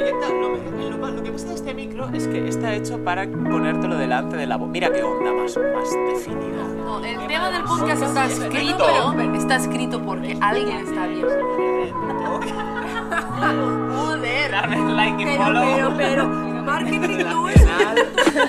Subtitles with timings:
[0.00, 0.28] proyecta.
[0.28, 3.96] Lo, me- lo- lo que pasa de este micro es que está hecho para ponértelo
[3.96, 4.68] delante de la voz.
[4.68, 6.62] Mira qué onda más, más definida.
[6.84, 11.28] No, el tema del podcast está escrito, está escrito porque alguien está viendo.
[13.94, 14.50] Joder.
[14.50, 15.62] Dale like y follow.
[15.64, 17.60] pero, pero, marketing no es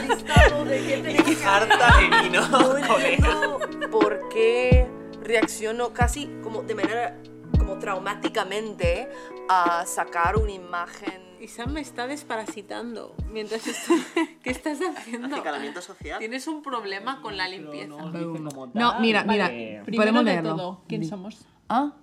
[0.07, 4.87] listado de que Harta de vino, por qué
[5.23, 7.17] reacciono casi como de manera
[7.57, 9.09] como traumáticamente
[9.49, 11.30] a sacar una imagen.
[11.41, 13.97] Y Sam me está desparasitando mientras estoy...
[14.43, 15.35] ¿Qué estás haciendo?
[15.35, 16.19] Acicalamiento social.
[16.19, 17.87] Tienes un problema con la limpieza.
[17.87, 19.45] No, mira, mira.
[19.45, 19.81] Vale.
[19.83, 20.55] Primero Podemos de leerlo.
[20.55, 21.45] todo, ¿quién somos?
[21.67, 21.93] Ah,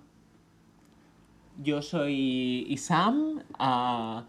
[1.57, 4.25] Yo soy Isam, ah,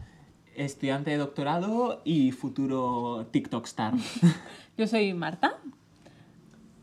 [0.55, 3.95] estudiante de doctorado y futuro TikTok star.
[4.78, 5.58] Yo soy Marta,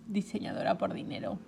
[0.06, 1.40] diseñadora por dinero.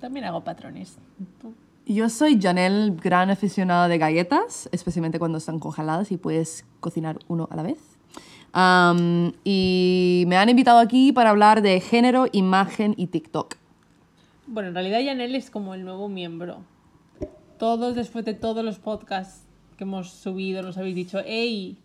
[0.00, 0.98] También hago patrones.
[1.40, 1.54] ¿Tú?
[1.86, 7.48] Yo soy Janelle, gran aficionada de galletas, especialmente cuando están congeladas y puedes cocinar uno
[7.50, 7.78] a la vez.
[9.44, 13.56] Y me han invitado aquí para hablar de género, imagen y TikTok.
[14.46, 16.58] Bueno, en realidad Yanel es como el nuevo miembro.
[17.58, 19.44] Todos, después de todos los podcasts
[19.76, 21.76] que hemos subido, nos habéis dicho, hey,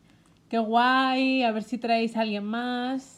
[0.50, 3.15] qué guay, a ver si traéis a alguien más.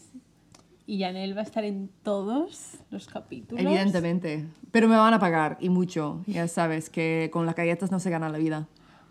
[0.90, 3.64] Y Yanel va a estar en todos los capítulos.
[3.64, 4.48] Evidentemente.
[4.72, 6.24] Pero me van a pagar, y mucho.
[6.26, 8.68] Ya sabes que con las galletas no se gana la vida.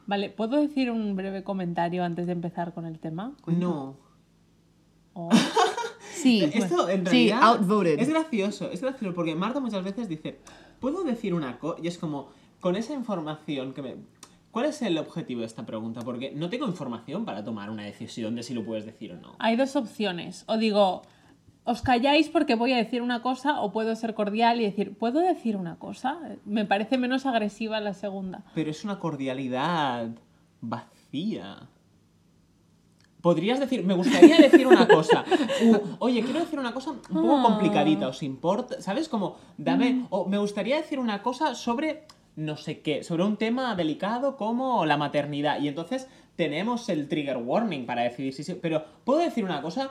[0.07, 3.35] Vale, ¿puedo decir un breve comentario antes de empezar con el tema?
[3.47, 3.97] No.
[5.13, 5.29] O-
[6.15, 7.99] Sí, Esto en sí, realidad outvoted.
[8.01, 10.39] es gracioso, es gracioso porque Marta muchas veces dice,
[10.81, 11.79] ¿puedo decir una cosa?
[11.83, 12.31] Y es como,
[12.61, 13.97] con esa información que me...
[14.51, 16.01] ¿Cuál es el objetivo de esta pregunta?
[16.01, 19.37] Porque no tengo información para tomar una decisión de si lo puedes decir o no.
[19.39, 20.45] Hay dos opciones.
[20.47, 21.03] O digo,
[21.67, 25.21] os calláis porque voy a decir una cosa, o puedo ser cordial y decir, ¿puedo
[25.21, 26.19] decir una cosa?
[26.45, 28.45] Me parece menos agresiva la segunda.
[28.55, 30.11] Pero es una cordialidad
[30.61, 31.69] vacía.
[33.21, 35.25] Podrías decir, me gustaría decir una cosa.
[35.65, 38.81] U, Oye, quiero decir una cosa un poco complicadita, ¿os importa?
[38.81, 39.09] ¿Sabes?
[39.09, 40.07] Como, dame.
[40.11, 44.85] O me gustaría decir una cosa sobre no sé qué, sobre un tema delicado como
[44.87, 45.59] la maternidad.
[45.61, 48.55] Y entonces tenemos el trigger warning para decidir si sí.
[48.61, 49.91] Pero, ¿puedo decir una cosa?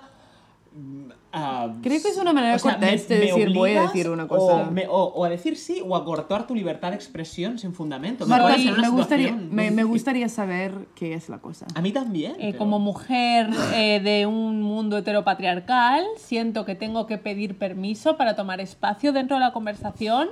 [1.37, 4.09] Ah, Creo que es una manera o sea, cortés ¿me- de decir, voy a decir
[4.09, 4.53] una cosa.
[4.67, 7.73] O, me- o- o a decir sí o a cortar tu libertad de expresión sin
[7.73, 8.25] fundamento.
[8.25, 11.65] Me me gustaría, me, gustaría saber qué es la cosa.
[11.75, 12.33] A mí también.
[12.33, 18.15] Eh, pero- Como mujer eh, de un mundo heteropatriarcal, siento que tengo que pedir permiso
[18.15, 20.29] para tomar espacio dentro de la conversación.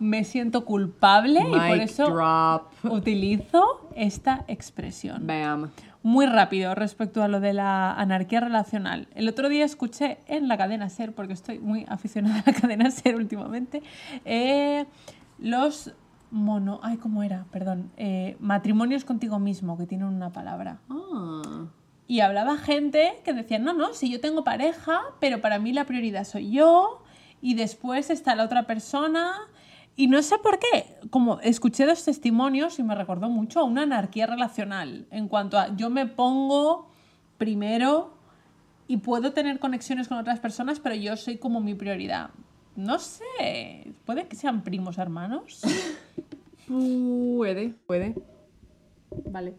[0.00, 2.62] Me siento culpable y por Mic eso drop.
[2.84, 5.26] utilizo esta expresión.
[5.26, 5.70] Bam.
[6.02, 9.08] Muy rápido respecto a lo de la anarquía relacional.
[9.14, 12.90] El otro día escuché en la cadena Ser, porque estoy muy aficionada a la cadena
[12.90, 13.82] Ser últimamente,
[14.24, 14.86] eh,
[15.38, 15.92] los
[16.30, 16.80] mono...
[16.82, 17.46] Ay, ¿cómo era?
[17.50, 17.90] Perdón.
[17.96, 20.78] eh, matrimonios contigo mismo, que tienen una palabra.
[20.88, 21.66] Ah.
[22.06, 25.84] Y hablaba gente que decía, no, no, si yo tengo pareja, pero para mí la
[25.84, 27.02] prioridad soy yo
[27.42, 29.34] y después está la otra persona.
[29.98, 33.82] Y no sé por qué, como escuché dos testimonios y me recordó mucho a una
[33.82, 36.88] anarquía relacional en cuanto a yo me pongo
[37.36, 38.14] primero
[38.86, 42.30] y puedo tener conexiones con otras personas, pero yo soy como mi prioridad.
[42.76, 45.60] No sé, puede que sean primos hermanos.
[46.68, 48.14] Puede, puede.
[49.30, 49.54] Vale.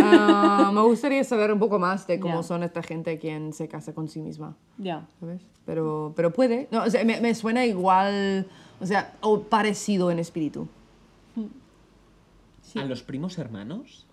[0.00, 2.42] Ah, me gustaría saber un poco más de cómo Ya.
[2.42, 5.06] son esta gente quien se casa con sí misma, Ya.
[5.18, 5.42] ¿sabes?
[5.64, 6.68] Pero, pero puede.
[6.70, 8.46] No, o sea, me, me suena igual,
[8.82, 10.68] o sea, o parecido en espíritu.
[12.62, 12.78] Sí.
[12.78, 14.06] ¿A los primos hermanos?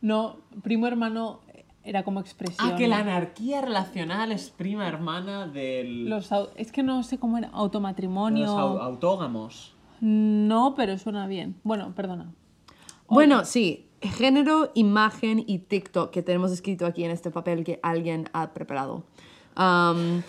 [0.00, 1.40] No, primo hermano
[1.84, 2.72] era como expresión.
[2.72, 6.08] Ah, que la anarquía relacional es prima hermana del...
[6.08, 8.46] Los es que no sé cómo era, de automatrimonio.
[8.46, 9.74] los au- autógamos.
[10.00, 11.54] No, pero suena bien.
[11.62, 12.32] Bueno, perdona.
[13.08, 18.28] Bueno, sí, género, imagen y TikTok que tenemos escrito aquí en este papel que alguien
[18.32, 19.04] ha preparado.
[19.54, 20.22] Am,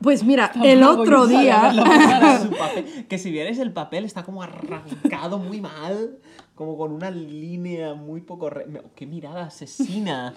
[0.00, 1.72] pues mira, el otro día...
[2.58, 6.18] Papel- que si vierais el papel está como arrancado muy mal,
[6.54, 8.50] como con una línea muy poco...
[8.50, 10.34] re- ¡Qué mirada asesina!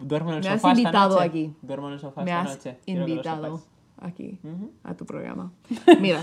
[0.00, 1.24] Duermo en el Me has sofá esta invitado noche.
[1.28, 1.52] aquí.
[1.62, 2.78] Duermo en el sofá Me esta has noche.
[2.86, 3.62] Invitado
[4.00, 4.38] aquí
[4.82, 5.52] a tu programa.
[6.00, 6.20] Mira,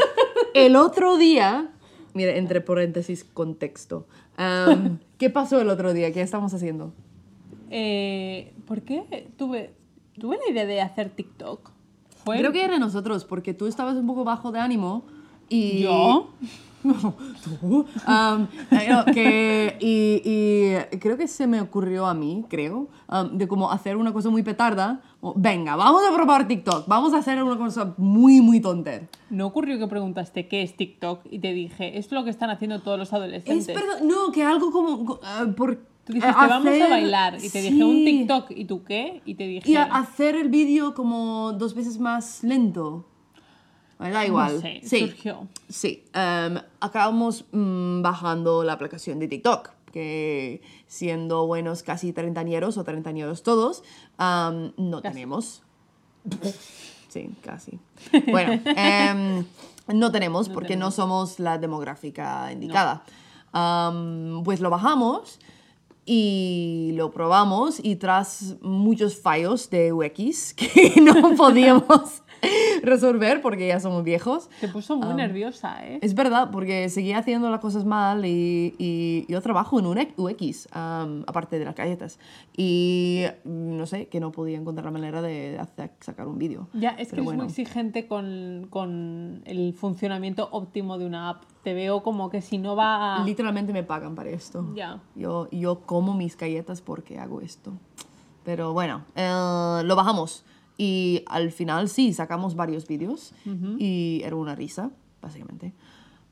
[0.54, 1.72] el otro día,
[2.14, 4.08] mira, entre paréntesis, contexto.
[5.18, 6.12] ¿Qué pasó el otro día?
[6.12, 6.94] ¿Qué estamos haciendo?
[7.70, 9.74] Eh, ¿Por qué tuve,
[10.20, 11.72] tuve la idea de hacer TikTok?
[12.24, 15.04] Fue Creo que era nosotros, porque tú estabas un poco bajo de ánimo
[15.50, 15.84] y...
[15.84, 16.30] ¿Yo?
[16.82, 17.14] No,
[17.44, 17.86] tú.
[18.06, 23.38] Am, eh, no, que, y, y creo que se me ocurrió a mí, creo, am,
[23.38, 25.02] de como hacer una cosa muy petarda.
[25.36, 29.10] Venga, vamos a probar TikTok, vamos a hacer una cosa muy, muy tonter.
[29.30, 31.26] ¿No ocurrió que preguntaste qué es TikTok?
[31.30, 33.68] Y te dije, es lo que están haciendo todos los adolescentes.
[33.68, 35.20] Es verdad, no, que algo como...
[35.58, 35.80] por,
[36.10, 37.38] Tú dijiste, Eh, vamos a hacer- bailar.
[37.40, 38.06] Y te dije, un sí.
[38.06, 38.50] TikTok.
[38.50, 39.22] ¿Y tú qué?
[39.26, 43.06] Y te dije, Y hacer el vídeo como dos veces más lento.
[44.00, 44.60] Me da igual.
[44.60, 45.02] sé, sí.
[45.02, 45.48] surgió.
[45.68, 46.04] Sí.
[46.16, 49.70] em, acabamos mm, bajando la aplicación de TikTok.
[49.92, 53.84] Que siendo buenos casi treintañeros o treintañeros todos,
[54.18, 55.14] am, no Casi.
[55.14, 55.62] tenemos.
[57.10, 57.80] Sí, casi.
[58.32, 59.46] Bueno, em,
[59.88, 63.04] no tenemos porque no somos la demográfica indicada.
[63.52, 65.40] Am, pues lo bajamos
[66.12, 72.24] y lo probamos y tras muchos fallos de UX que no podíamos
[72.84, 74.50] resolver porque ya somos viejos.
[74.62, 76.00] te puso muy nerviosa, ¿eh?
[76.02, 80.68] Es verdad, porque seguía haciendo las cosas mal y, y yo trabajo en un UX,
[80.72, 82.20] am, aparte de las galletas.
[82.56, 86.68] Y mm, no sé, que no podía encontrar la manera de hacer- sacar un vídeo.
[86.74, 87.44] Ya, es que Pero es bueno.
[87.44, 91.44] muy exigente con, con el funcionamiento óptimo de una app.
[91.64, 93.24] Te veo como que si no va a...
[93.26, 94.66] Literalmente me pagan para esto.
[94.76, 95.02] Ya.
[95.16, 97.74] Yo, yo como mis galletas porque hago esto.
[98.46, 100.46] Pero bueno, eh, lo bajamos.
[100.82, 103.34] Y al final sí, sacamos varios vídeos.
[103.78, 104.92] Y era una risa,
[105.22, 105.74] básicamente.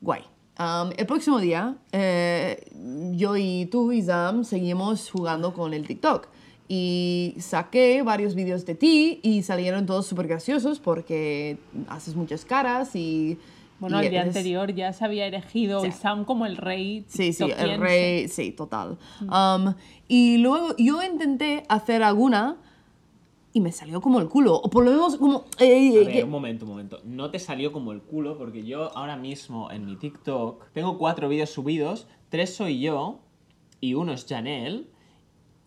[0.00, 0.22] Guay.
[0.58, 2.64] Um, el próximo día, eh,
[3.12, 6.28] yo y tú y Zam seguimos jugando con el TikTok.
[6.66, 11.58] Y saqué varios vídeos de ti y salieron todos súper graciosos porque
[11.88, 13.38] haces muchas caras y...
[13.80, 15.92] Bueno, y el día eres- anterior ya se había elegido Sí.
[15.92, 18.98] Sam como el rey Sí, sí, el rey, sí, total.
[19.20, 19.74] Um,
[20.08, 22.56] y luego yo intenté hacer alguna
[23.58, 24.54] y me salió como el culo.
[24.56, 25.44] O por lo menos como...
[25.58, 27.00] eh, A ver, que- un momento, un momento.
[27.04, 31.28] No te salió como el culo porque yo ahora mismo en mi TikTok tengo cuatro
[31.28, 33.18] vídeos subidos, tres soy yo
[33.80, 34.84] y uno es Janelle.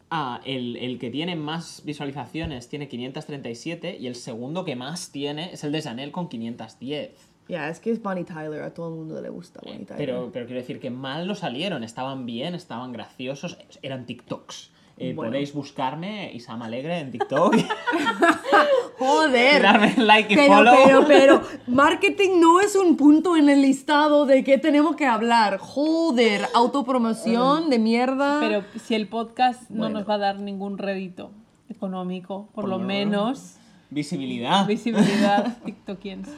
[0.10, 5.54] Ah, el, el que tiene más visualizaciones tiene 537 y el segundo que más tiene
[5.54, 7.12] es el de Janelle con 510.
[7.48, 9.98] Ya, es que es Bonnie Tyler, a todo el mundo le gusta Bonnie Tyler.
[9.98, 14.72] Pero, pero quiero decir que mal no salieron, estaban bien, estaban graciosos, eran TikToks.
[15.04, 15.32] Eh, Bueno.
[15.32, 17.56] Podéis buscarme Isam Alegre en TikTok
[19.00, 19.62] ¡Joder!
[19.64, 20.76] darme like y Pero, follow.
[20.86, 25.58] pero, pero, marketing no es un punto en el listado de qué tenemos que hablar.
[25.58, 28.40] Joder, autopromoción de mierda.
[28.40, 31.32] Pero si el podcast no nos va a dar ningún rédito
[31.70, 33.56] económico, por lo menos
[33.90, 34.68] Visibilidad.
[34.68, 36.32] visibilidad tiktokiense.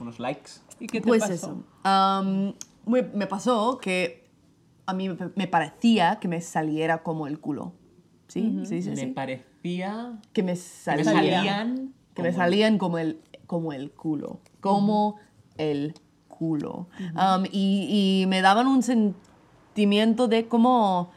[0.00, 0.50] Unos likes.
[0.80, 1.32] ¿Y qué te Pues pasó?
[1.34, 2.54] eso.
[2.84, 4.28] Me, me pasó que
[4.86, 7.72] a mí me parecía que me saliera como el culo.
[8.32, 8.60] ¿Sí?
[8.64, 9.06] ¿Se dice Me así?
[9.12, 14.40] parecía Que me me salían que me salían como el, como el culo.
[14.60, 15.16] Como
[15.58, 15.94] el
[16.28, 16.88] culo.
[17.14, 21.10] Um, y, y me daban un sentimiento de como...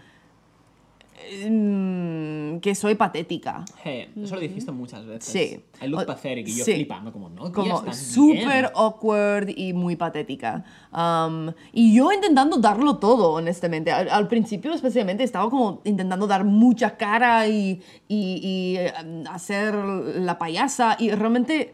[1.49, 3.65] mm, que soy patética.
[3.83, 5.25] Hey, eso lo dijiste muchas veces.
[5.25, 5.59] Sí.
[5.83, 6.73] I look pathetic y yo sí.
[6.73, 8.65] flipando como no, como súper bien".
[8.75, 10.63] awkward y muy patética.
[10.93, 13.91] Um, y yo intentando darlo todo, honestamente.
[13.91, 18.93] Al, al principio especialmente estaba como intentando dar mucha cara y, y- y, eh,
[19.29, 21.73] hacer la payasa y realmente,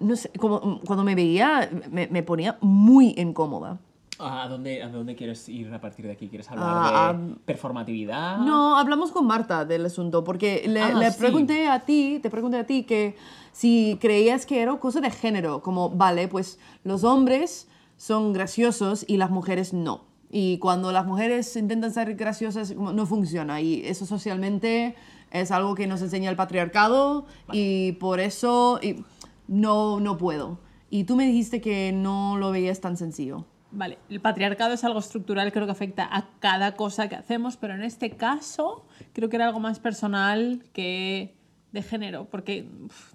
[0.00, 3.78] no sé, como cuando me veía me, me ponía muy incómoda.
[4.24, 6.28] ¿A dónde, ¿A dónde quieres ir a partir de aquí?
[6.28, 8.38] ¿Quieres hablar Ah, de performatividad?
[8.38, 11.18] No, hablamos con Marta del asunto, porque le, Ah, le sí.
[11.18, 13.16] pregunté a ti, te pregunté a ti que
[13.52, 19.16] si creías que era cosa de género, como, vale, pues los hombres son graciosos y
[19.16, 20.04] las mujeres no.
[20.30, 23.60] Y cuando las mujeres intentan ser graciosas, no funciona.
[23.60, 24.94] Y eso socialmente
[25.30, 29.04] es algo que nos enseña el patriarcado y por eso y
[29.46, 30.58] no, no puedo.
[30.88, 33.44] Y tú me dijiste que no lo veías tan sencillo.
[33.74, 37.74] Vale, el patriarcado es algo estructural, creo que afecta a cada cosa que hacemos, pero
[37.74, 41.34] en este caso creo que era algo más personal que
[41.72, 42.68] de género, porque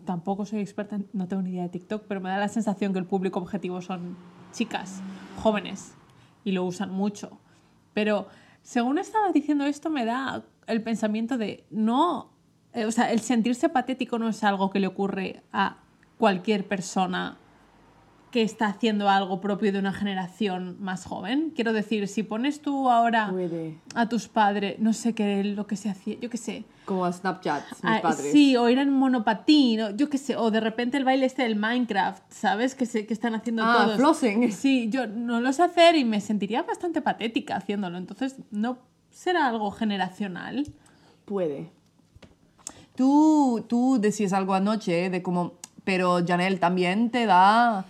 [0.03, 2.91] tampoco soy experta, en- no tengo ni idea de TikTok, pero me da la sensación
[2.91, 4.17] que el público objetivo son
[4.51, 5.03] chicas,
[5.43, 5.93] jóvenes,
[6.43, 7.39] y lo usan mucho.
[7.93, 8.27] Pero
[8.63, 12.31] según estabas diciendo esto, me da el pensamiento de no,
[12.73, 15.77] eh, o sea, el sentirse patético no es algo que le ocurre a
[16.17, 17.37] cualquier persona
[18.31, 21.53] que está haciendo algo propio de una generación más joven.
[21.55, 23.77] Quiero decir, si pones tú ahora Puede.
[23.95, 26.65] a tus padres, no sé qué, lo que se hacía, yo qué sé.
[26.83, 28.31] Como a Snapchat, mis Ah, padres.
[28.31, 31.43] sí, o ir en monopatín, o yo qué sé, o de repente el baile este
[31.43, 32.75] del Minecraft, ¿sabes?
[32.75, 33.95] Que, se, que están haciendo Ah, todos.
[33.97, 34.51] flossing.
[34.51, 37.97] Sí, yo no lo sé hacer y me sentiría bastante patética haciéndolo.
[37.97, 38.77] Entonces, ¿no
[39.09, 40.67] será algo generacional?
[41.25, 41.69] Puede.
[42.95, 45.53] Tú, tú decías algo anoche de como,
[45.83, 47.85] pero Janelle también te da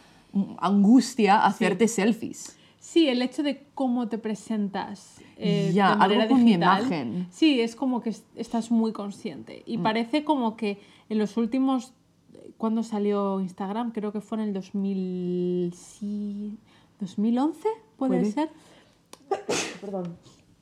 [0.59, 2.57] angustia hacerte selfies.
[2.79, 7.27] Sí, el hecho de cómo te presentas eh, Ya, de algo con mi imagen.
[7.31, 9.63] Sí, es como que es- estás muy consciente.
[9.67, 9.71] Mm.
[9.71, 10.79] Y parece como que
[11.09, 11.93] en los últimos.
[12.57, 13.91] ¿Cuándo salió Instagram?
[13.91, 16.57] Creo que fue en el 2000, sí,
[16.99, 17.67] 2011,
[17.97, 18.31] puede, Puede.
[18.31, 18.49] ser.
[19.81, 20.17] Perdón.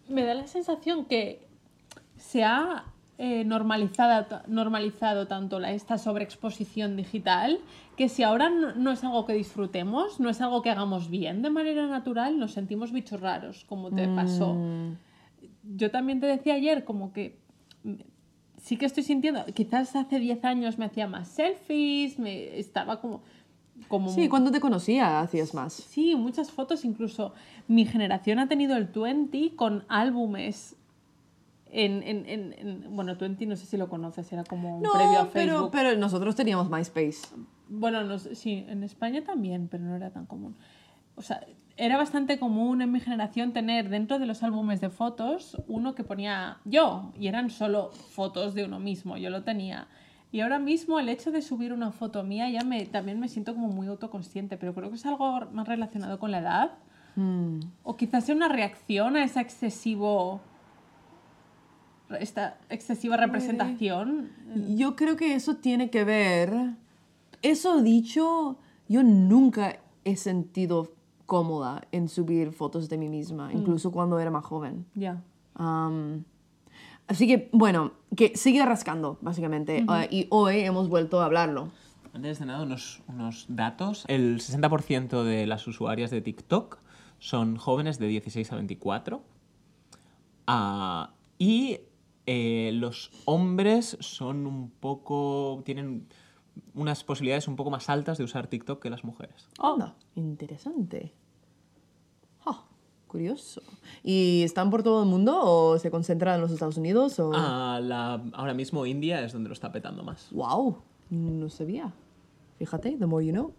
[0.10, 1.48] Me da la sensación que
[2.18, 2.86] se ha
[3.18, 7.60] eh, normalizado, normalizado tanto la, esta sobreexposición digital
[7.96, 11.42] que si ahora no, no es algo que disfrutemos, no es algo que hagamos bien
[11.42, 14.58] de manera natural, nos sentimos bichos raros, como te pasó.
[15.64, 17.40] Yo también te decía ayer como que
[17.84, 17.94] mm,
[18.58, 23.22] sí que estoy sintiendo, quizás hace 10 años me hacía más selfies, me estaba como...
[23.88, 25.72] como Sí, cuando te conocía hacías más.
[25.72, 27.34] Sí, muchas fotos, incluso
[27.70, 30.76] mi generación ha tenido el 20 con álbumes
[31.84, 34.94] en, en, en, en- bueno, 20 no sé si lo conoces, era como un No,
[34.94, 35.72] previo a pero, Facebook.
[35.72, 37.28] pero nosotros teníamos MySpace.
[37.68, 40.56] Bueno, no sí, en España también, pero no era tan común.
[41.16, 41.46] O sea,
[41.78, 46.04] era bastante común en mi generación tener dentro de los álbumes de fotos uno que
[46.04, 49.88] ponía yo, y eran solo fotos de uno mismo, yo lo tenía.
[50.32, 53.54] Y ahora mismo el hecho de subir una foto mía ya me, también me siento
[53.54, 56.72] como muy autoconsciente, pero creo que es algo más relacionado con la edad.
[57.16, 57.60] Mm.
[57.84, 60.42] O quizás sea una reacción a esa excesivo
[62.20, 64.30] esta excesiva representación.
[64.76, 66.76] Yo creo que eso tiene que ver.
[67.42, 68.58] Eso dicho,
[68.88, 70.94] yo nunca he sentido
[71.26, 74.86] cómoda en subir fotos de mí misma, incluso cuando era más joven.
[74.94, 75.22] Ya.
[75.56, 76.24] Am,
[77.08, 79.84] así que, bueno, que sigue rascando, básicamente.
[79.88, 81.72] Ah, y hoy hemos vuelto a hablarlo.
[82.14, 84.06] Antes de nada, unos, unos datos.
[84.08, 86.78] El 60% de las usuarias de TikTok
[87.20, 89.22] son jóvenes de 16 a 24.
[90.48, 91.80] Ah, y
[92.26, 95.62] eh, los hombres son un poco.
[95.66, 96.08] tienen
[96.74, 99.50] unas posibilidades un poco más altas de usar TikTok que las mujeres.
[99.60, 101.14] Anda, interesante.
[102.46, 102.64] Ah,
[103.08, 103.62] curioso.
[104.04, 107.20] ¿Y están por todo el mundo o se concentran en los Estados Unidos?
[107.20, 107.32] O...
[107.34, 110.30] Ah, la- ahora mismo India es donde lo está petando más.
[110.32, 110.78] Wow,
[111.10, 111.94] no sabía.
[112.58, 113.54] Fíjate, the more you know.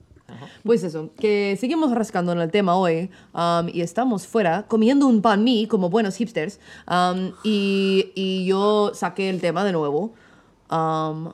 [0.64, 5.23] Pues eso, que seguimos rascando en el tema hoy um, y estamos fuera comiendo un
[5.23, 6.59] pan mí como buenos hipsters
[6.90, 10.12] um, y, y yo saqué el tema de nuevo.
[10.71, 11.33] Um,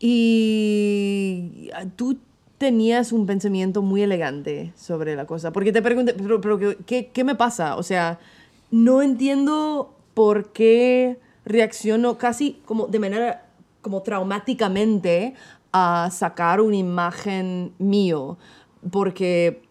[0.00, 2.18] y tú
[2.58, 5.52] tenías un pensamiento muy elegante sobre la cosa.
[5.52, 7.76] Porque te pregunté, pero, pero ¿qué- ¿qué, ¿qué me pasa?
[7.76, 8.18] O sea,
[8.70, 13.44] no entiendo por qué reacciono casi como de manera
[13.80, 15.34] como traumáticamente
[15.72, 18.38] a sacar una imagen mío.
[18.90, 19.62] Porque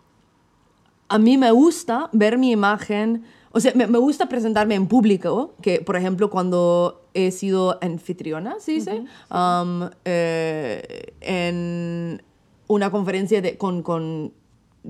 [1.08, 5.56] a mí me gusta ver mi imagen, o sea, me, me gusta presentarme en público,
[5.62, 9.06] que por ejemplo cuando he sido anfitriona, ¿se dice?
[9.32, 12.22] Um, eh, en
[12.68, 14.34] una conferencia de, con, con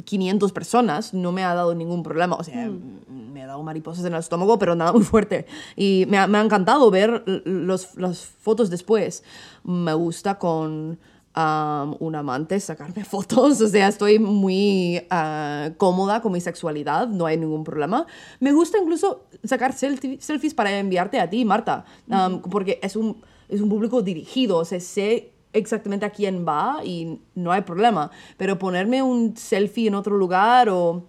[0.05, 2.69] 500 personas, no me ha dado ningún problema, o sea,
[3.09, 5.45] me ha dado mariposas en el estómago, pero nada muy fuerte.
[5.75, 9.23] Y me ha, me ha encantado ver los, las fotos después.
[9.63, 10.99] Me gusta con
[11.35, 17.25] um, un amante sacarme fotos, o sea, estoy muy ah, cómoda con mi sexualidad, no
[17.25, 18.05] hay ningún problema.
[18.39, 23.21] Me gusta incluso sacar selfie- selfies para enviarte a ti, Marta, um, porque es un,
[23.49, 28.11] es un público dirigido, o sea, sé exactamente a quién va y no hay problema,
[28.37, 31.03] pero ponerme un selfie en otro lugar o...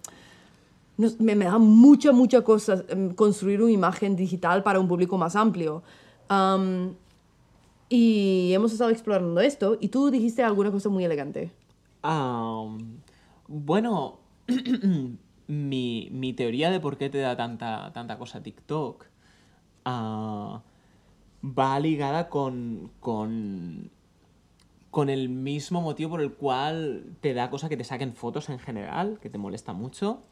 [1.19, 5.83] me, da mucha, mucha cosa em, construir una imagen digital para un público más amplio.
[7.91, 11.51] Y hemos estado explorando esto y tú dijiste alguna cosa muy elegante.
[13.47, 14.19] Bueno,
[15.47, 19.05] mi, mi teoría de por qué te da tanta, tanta cosa TikTok
[19.85, 20.61] ah,
[21.43, 22.91] va ligada con,
[24.91, 28.59] con el mismo motivo por el cual te da cosa que te saquen fotos en
[28.59, 30.23] general, que te molesta mucho.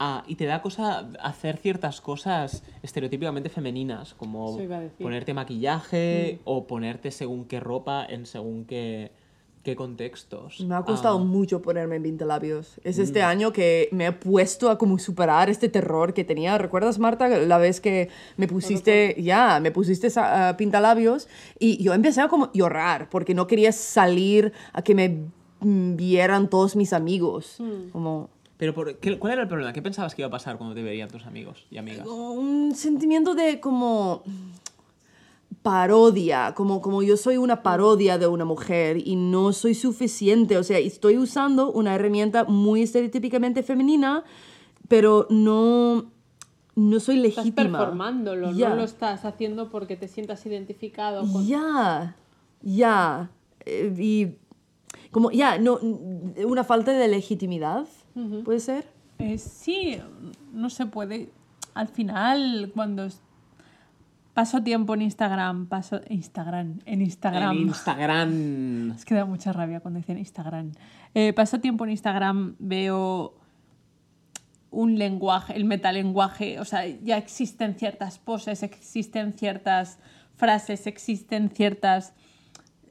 [0.00, 4.56] Ah, y te da cosa hacer ciertas cosas estereotípicamente femeninas, como
[5.00, 9.10] ponerte maquillaje o ponerte según qué ropa en según qué,
[9.68, 10.60] qué contextos.
[10.60, 12.80] Me ha costado Ah, mucho ponerme en pintalabios.
[12.84, 16.56] Es este año que me he puesto a como superar este terror que tenía.
[16.56, 18.08] ¿Recuerdas, Marta, la vez que
[18.38, 21.28] me pusiste, ya, me pusiste ah, pintalabios?
[21.58, 25.26] Y yo empecé a como llorar porque no quería salir a que me
[25.60, 27.58] mm, vieran todos mis amigos.
[27.92, 29.72] Como Pero por, ¿qué- ¿cuál era el problema?
[29.74, 32.06] ¿Qué pensabas que iba a pasar cuando te verían tus amigos y amigas?
[32.06, 34.22] un sentimiento de como
[35.62, 40.62] parodia, como, como yo soy una parodia de una mujer y no soy suficiente, o
[40.64, 44.24] sea, estoy usando una herramienta muy estereotípicamente femenina,
[44.88, 46.10] pero no,
[46.76, 47.78] no soy Estás legítima.
[47.78, 48.70] performándolo, Ya.
[48.70, 51.46] no lo estás haciendo porque te sientas identificado con...
[51.46, 52.16] Ya,
[52.62, 53.30] ya.
[53.66, 54.28] Eh, y
[55.10, 55.78] como, ya, no,
[56.46, 57.86] una falta de legitimidad,
[58.44, 58.86] ¿puede ser?
[59.18, 59.98] Eh, sí,
[60.52, 61.30] no se puede.
[61.74, 63.20] Al final, cuando es-
[64.38, 67.56] paso tiempo en Instagram, paso Instagram, en Instagram.
[67.56, 68.90] En Instagram.
[68.96, 70.70] Es que da mucha rabia cuando dicen Instagram.
[71.12, 73.34] Eh, paso tiempo en Instagram, veo
[74.70, 79.98] un lenguaje, el metalenguaje, o sea, ya existen ciertas poses, existen ciertas
[80.36, 82.12] frases, existen ciertas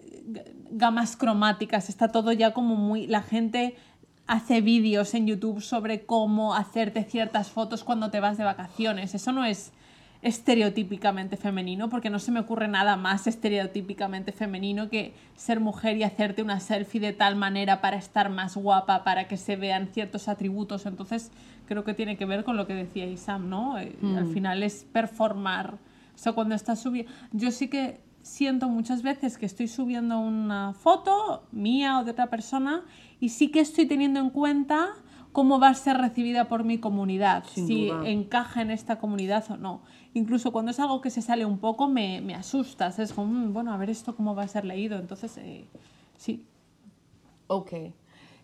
[0.02, 3.08] eh, gamas cromáticas, está todo ya como muy...
[3.08, 3.78] La gente
[4.26, 9.16] hace vídeos en YouTube sobre cómo hacerte ciertas fotos cuando te vas de vacaciones.
[9.16, 9.72] Eso no es
[10.22, 16.04] estereotípicamente femenino, porque no se me ocurre nada más estereotípicamente femenino que ser mujer y
[16.04, 20.28] hacerte una selfie de tal manera para estar más guapa, para que se vean ciertos
[20.28, 20.86] atributos.
[20.86, 21.32] Entonces,
[21.68, 23.78] creo que tiene que ver con lo que decía Isam, ¿no?
[23.78, 25.76] Eh, Al final es performar.
[26.16, 27.12] O sea, cuando estás subiendo...
[27.32, 32.28] Yo sí que siento muchas veces que estoy subiendo una foto mía o de otra
[32.28, 32.84] persona
[33.20, 34.88] y sí que estoy teniendo en cuenta
[35.32, 38.10] cómo va a ser recibida por mi comunidad, Sin si duda.
[38.10, 39.82] encaja en esta comunidad o no.
[40.18, 43.54] Incluso cuando es algo que se sale un poco me, me asusta, es como, "Mm,
[43.54, 44.98] bueno, a ver esto cómo va a ser leído.
[44.98, 45.66] Entonces, eh,
[46.18, 46.44] sí.
[47.46, 47.72] Ok.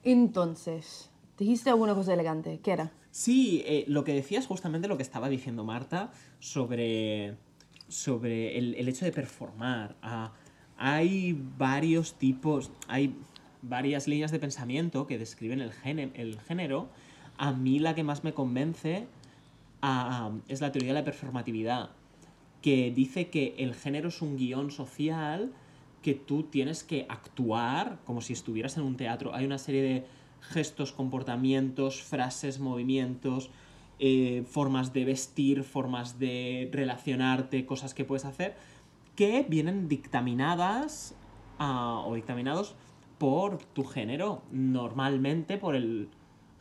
[0.03, 2.59] Entonces, dijiste alguna cosa elegante.
[2.61, 2.91] ¿Qué era?
[3.09, 7.37] Sí, eh, lo que decías justamente lo que estaba diciendo Marta sobre,
[7.87, 9.95] sobre el, el hecho de performar.
[10.03, 10.31] Ah,
[10.77, 13.15] hay varios tipos, hay
[13.63, 15.71] varias líneas de pensamiento que describen el,
[16.15, 16.89] el género.
[17.37, 19.07] A mí la que más me convence
[20.47, 21.89] es la teoría de la performatividad,
[22.61, 25.51] que dice que el género es un guion social
[26.01, 29.33] que tú tienes que actuar como si estuvieras en un teatro.
[29.33, 30.05] Hay una serie de
[30.41, 33.49] gestos, comportamientos, frases, movimientos,
[33.99, 38.55] eh, formas de vestir, formas de relacionarte, cosas que puedes hacer,
[39.15, 41.15] que vienen dictaminadas
[41.59, 42.75] ah, o dictaminados
[43.17, 46.09] por tu género, normalmente por el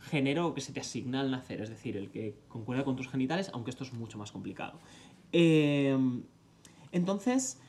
[0.03, 3.49] género que se te asigna al nacer, es decir, el que concuerda con tus genitales,
[3.53, 4.79] aunque esto es mucho más complicado.
[5.31, 5.97] Eh,
[6.91, 7.59] entonces,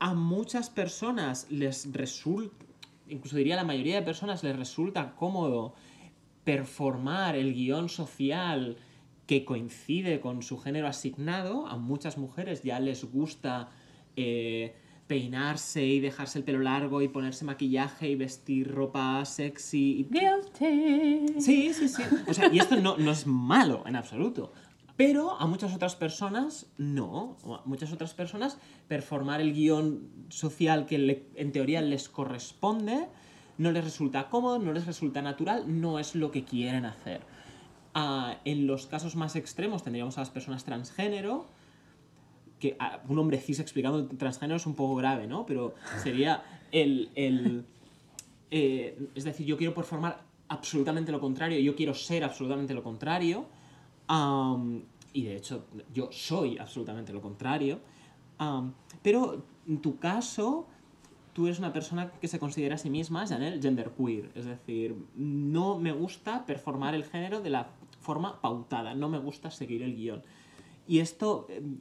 [0.00, 2.64] a muchas personas les resulta,
[3.08, 5.74] incluso diría a la mayoría de personas les resulta cómodo
[6.44, 8.76] performar el guion social
[9.26, 11.68] que coincide con su género asignado.
[11.68, 13.68] A muchas mujeres ya les gusta
[14.16, 14.74] eh,
[15.14, 20.00] peinarse y dejarse el pelo largo y ponerse maquillaje y vestir ropa sexy.
[20.00, 21.40] y- Guilty.
[21.40, 22.02] Sí, sí, sí.
[22.28, 24.52] O sea, y esto no, no es malo en absoluto.
[24.96, 27.36] Pero a muchas otras personas no.
[27.44, 33.08] A muchas otras personas performar el guion social que le- en teoría les corresponde
[33.58, 37.20] no les resulta cómodo, no les resulta natural, no es lo que quieren hacer.
[37.94, 41.46] Ah, en los casos más extremos tendríamos a las personas transgénero,
[42.60, 42.76] que
[43.08, 45.46] un hombre cis explicando transgénero es un poco grave, ¿no?
[45.46, 47.10] Pero sería el...
[47.14, 47.64] el
[48.52, 53.46] eh, es decir, yo quiero performar absolutamente lo contrario, yo quiero ser absolutamente lo contrario,
[55.12, 57.78] y de hecho yo soy absolutamente lo contrario,
[58.38, 60.66] am, pero en tu caso,
[61.32, 65.78] tú eres una persona que se considera a sí misma, Janel, genderqueer, es decir, no
[65.78, 67.70] me gusta performar el género de la
[68.00, 70.22] forma pautada, no me gusta seguir el guion.
[70.88, 71.46] Y esto...
[71.48, 71.78] em,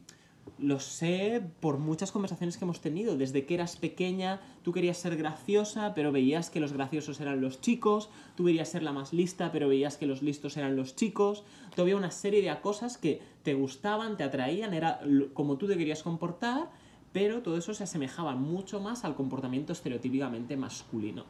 [0.58, 3.18] lo sé por muchas conversaciones que hemos tenido.
[3.18, 7.62] Desde que eras pequeña, tú querías ser graciosa, pero veías que los graciosos eran los
[7.62, 8.10] chicos.
[8.36, 11.44] Tú querías ser la más lista, pero veías que los listos eran los chicos.
[11.76, 15.00] Tú había una serie de cosas que te gustaban, te atraían, era
[15.34, 16.70] como tú te querías comportar,
[17.12, 21.26] pero todo eso se asemejaba mucho más al comportamiento estereotípicamente masculino.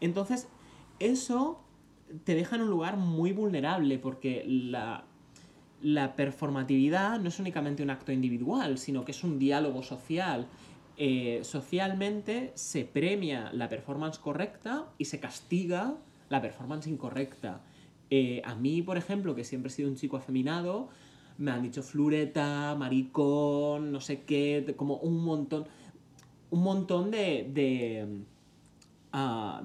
[0.00, 0.48] Entonces,
[0.98, 1.60] eso
[2.24, 5.04] te deja en un lugar muy vulnerable porque la,
[5.86, 10.48] la performatividad no es únicamente un acto individual, sino que es un diálogo social.
[10.96, 15.94] Eh, socialmente se premia la performance correcta y se castiga
[16.28, 17.60] la performance incorrecta.
[18.10, 20.88] Eh, a mí, por ejemplo, que siempre he sido un chico afeminado,
[21.38, 25.66] me han dicho flureta, maricón, no sé qué, como un montón,
[26.50, 28.08] un montón de, de
[29.12, 29.62] ah,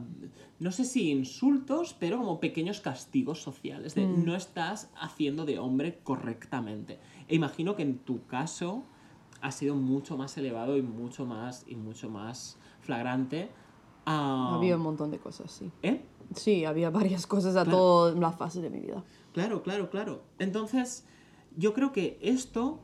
[0.61, 5.99] no sé si insultos, pero como pequeños castigos sociales, de no estás haciendo de hombre
[6.03, 6.99] correctamente.
[7.27, 8.83] E imagino que en tu caso
[9.41, 13.49] ha sido mucho más elevado y mucho más, y mucho más flagrante.
[14.05, 15.71] Ah, Había un montón de cosas, sí.
[15.81, 16.05] ¿Eh?
[16.35, 17.79] Sí, había varias cosas a Claro.
[17.79, 19.03] todas las fases de mi vida.
[19.33, 20.21] Claro, claro, claro.
[20.37, 21.07] Entonces,
[21.57, 22.81] yo creo que esto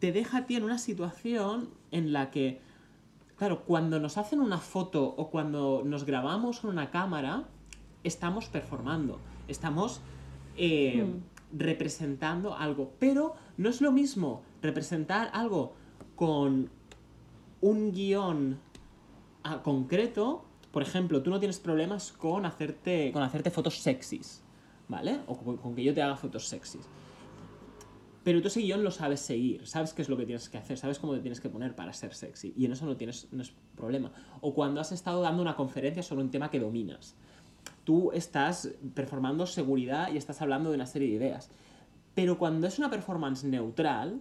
[0.00, 2.60] te deja a ti en una situación en la que,
[3.40, 7.44] claro, cuando nos hacen una foto o cuando nos grabamos con una cámara,
[8.04, 10.02] estamos performando, estamos
[10.58, 11.06] eh,
[11.50, 12.92] representando algo.
[12.98, 15.72] Pero no es lo mismo representar algo
[16.16, 16.68] con
[17.62, 18.58] un guion
[19.42, 24.42] ah, concreto, por ejemplo, tú no tienes problemas con hacerte, con hacerte fotos sexys,
[24.86, 25.20] ¿vale?
[25.26, 26.86] O con, con que yo te haga fotos sexys.
[28.22, 30.76] Pero tú ese guion lo sabes seguir, sabes qué es lo que tienes que hacer,
[30.76, 32.52] sabes cómo te tienes que poner para ser sexy.
[32.56, 34.12] Y en eso no tienes no es problema.
[34.42, 37.14] O cuando has estado dando una conferencia sobre un tema que dominas.
[37.84, 41.50] tú estás performando seguridad y estás hablando de una serie de ideas.
[42.14, 44.20] Pero cuando es una performance neutral,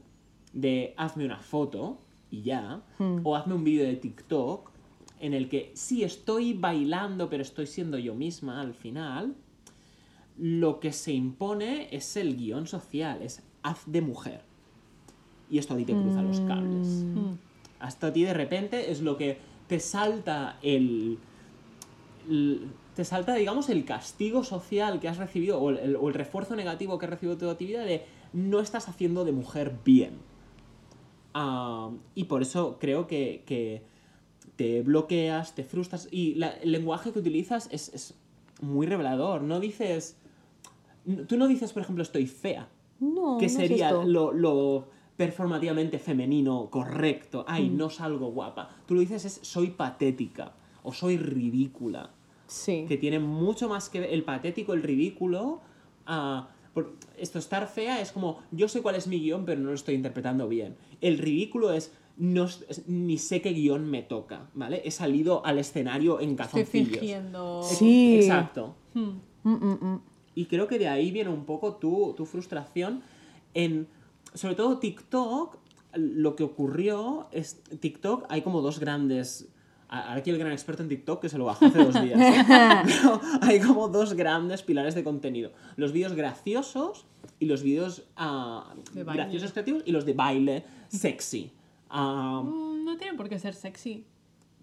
[0.54, 2.00] de hazme una foto
[2.32, 2.82] y ya,
[3.24, 4.72] o hazme un vídeo de TikTok,
[5.20, 9.36] en el que sí estoy bailando, pero estoy siendo yo misma al final,
[10.40, 14.42] lo que se impone es el guion social, es haz de mujer.
[15.50, 17.06] Y esto a ti te cruza los cables.
[17.80, 21.18] Hasta a ti de repente es lo que te salta el,
[22.30, 26.56] el- te salta, digamos, el castigo social que has recibido o el, o el refuerzo
[26.56, 30.14] negativo que has recibido toda tu vida de no estás haciendo de mujer bien.
[31.34, 33.82] Ah, y por eso creo que, que
[34.56, 38.14] te bloqueas, te frustras y la- el lenguaje que utilizas es, es
[38.62, 39.42] muy revelador.
[39.42, 40.16] No dices...
[41.28, 42.68] Tú no dices, por ejemplo, estoy fea
[43.00, 44.04] No, que no es sería esto.
[44.06, 47.44] lo, lo performativamente femenino correcto.
[47.48, 47.78] Ay, Mm.
[47.78, 48.70] no salgo guapa.
[48.86, 52.12] Tú lo dices es soy patética o soy ridícula.
[52.48, 52.86] Sí.
[52.88, 55.62] Que tiene mucho más que ver el patético, el ridículo.
[56.74, 59.76] por- esto, estar fea es como yo sé cuál es mi guion, pero no lo
[59.76, 60.76] estoy interpretando bien.
[61.02, 62.48] El ridículo es no
[62.88, 64.82] ni sé qué guion me toca, ¿vale?
[64.86, 67.00] He salido al escenario en Estoy calzoncillos.
[67.00, 67.64] fingiendo.
[67.64, 68.16] Sí.
[68.18, 68.76] Exacto.
[68.94, 69.20] Hmm.
[69.44, 70.02] Mm, mm, mm.
[70.36, 73.02] Y creo que de ahí viene un poco tu, tu frustración
[73.54, 73.88] en,
[74.34, 75.58] sobre todo TikTok,
[75.94, 79.50] lo que ocurrió es, TikTok hay como dos grandes,
[79.90, 82.46] a- aquí el gran experto en TikTok que se lo bajó hace dos días, ¿eh?
[82.86, 87.06] Pero hay como dos grandes pilares de contenido, los vídeos graciosos
[87.40, 91.52] y los vídeos ah, graciosos creativos y los de baile sexy.
[91.90, 94.06] Ah, Mm, No tiene por qué ser sexy.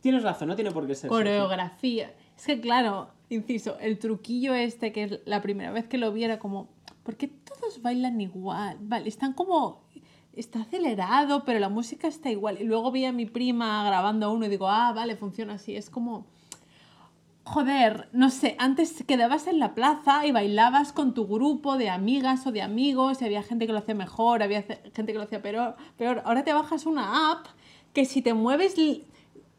[0.00, 1.08] tienes razón, no tiene por qué ser sexy.
[1.08, 2.14] Coreografía.
[2.36, 6.38] Es que claro, inciso, el truquillo este que es la primera vez que lo viera
[6.38, 6.68] como,
[7.02, 8.78] ¿por qué todos bailan igual?
[8.80, 9.82] Vale, están como,
[10.34, 12.58] está acelerado, pero la música está igual.
[12.60, 15.74] Y luego vi a mi prima grabando uno y digo, ah, vale, funciona así.
[15.76, 16.26] Es como,
[17.44, 22.46] joder, no sé, antes quedabas en la plaza y bailabas con tu grupo de amigas
[22.46, 25.42] o de amigos y había gente que lo hacía mejor, había gente que lo hacía
[25.42, 25.76] peor.
[25.96, 26.22] peor.
[26.24, 27.46] Ahora te bajas una app
[27.92, 28.74] que si te mueves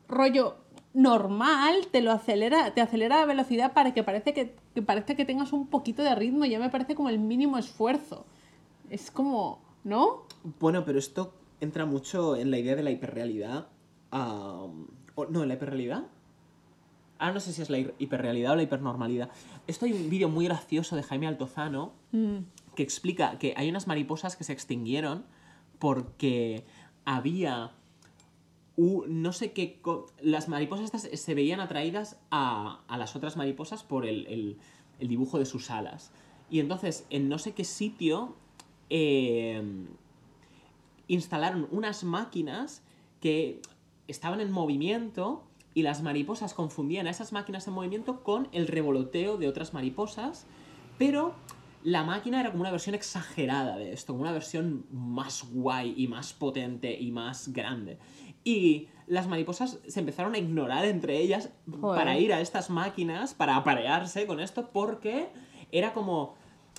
[0.07, 0.57] rollo
[1.01, 5.25] normal, te lo acelera, te acelera la velocidad para que parece que, que parece que
[5.25, 8.25] tengas un poquito de ritmo, ya me parece como el mínimo esfuerzo.
[8.89, 10.23] Es como, ¿no?
[10.59, 13.67] Bueno, pero esto entra mucho en la idea de la hiperrealidad.
[14.11, 14.71] o-
[15.29, 16.03] no, en la hiperrealidad.
[17.19, 19.29] Ah, no sé si es la hi- hiperrealidad o la hipernormalidad.
[19.67, 21.91] Esto hay un vídeo muy gracioso de Jaime Altozano
[22.75, 25.25] que explica que hay unas mariposas que se extinguieron
[25.79, 26.63] porque
[27.05, 27.71] había
[28.77, 29.81] no sé qué...
[30.21, 35.39] Las mariposas estas se veían atraídas a, a las otras mariposas por el, el- dibujo
[35.39, 36.11] de sus alas.
[36.49, 38.35] Y entonces, en no sé qué sitio,
[38.89, 39.61] eh,
[41.07, 42.83] instalaron unas máquinas
[43.21, 43.61] que
[44.07, 49.37] estaban en movimiento y las mariposas confundían a esas máquinas en movimiento con el revoloteo
[49.37, 50.45] de otras mariposas,
[50.97, 51.33] pero
[51.83, 56.07] la máquina era como una versión exagerada de esto, como una versión más guay y
[56.07, 57.97] más potente y más grande.
[58.43, 61.99] Y las mariposas se empezaron a ignorar entre ellas Joder.
[61.99, 65.29] para ir a estas máquinas, para aparearse con esto, porque
[65.71, 66.35] era como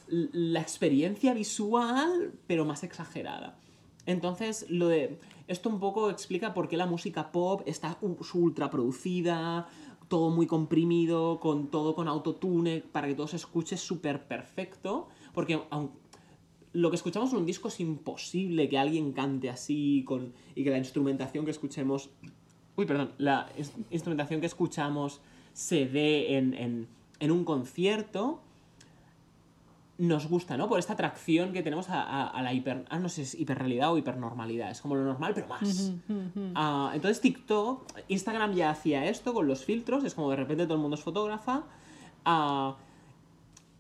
[0.09, 3.59] la experiencia visual, pero más exagerada.
[4.07, 5.19] Entonces, lo de.
[5.49, 7.99] Esto un poco explica por qué la música pop está
[8.35, 9.67] ultra producida,
[10.09, 15.09] todo muy comprimido, con todo con autotune, para que todo se escuche súper perfecto.
[15.35, 15.91] Porque aun-
[16.73, 20.05] lo que escuchamos en un disco es imposible que alguien cante así
[20.55, 22.11] y que la instrumentación que escuchemos.
[22.77, 23.13] Uy, perdón.
[23.19, 25.21] La ins- instrumentación que escuchamos
[25.53, 26.89] se dé en-
[27.21, 28.41] en un concierto
[29.99, 30.69] nos gusta, ¿no?
[30.69, 32.85] Por esta atracción que tenemos a, a- a la hiper...
[32.89, 34.71] Ah, no sé es hiperrealidad o hipernormalidad.
[34.71, 35.93] Es como lo normal, pero más.
[36.55, 40.05] Ah, entonces TikTok, Instagram ya hacía esto con los filtros.
[40.05, 41.65] Es como de repente todo el mundo es fotógrafa.
[42.25, 42.77] Ah,